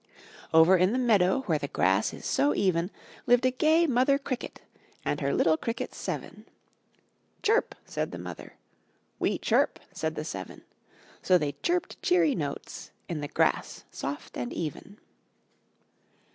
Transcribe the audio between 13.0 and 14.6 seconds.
In the grass soft and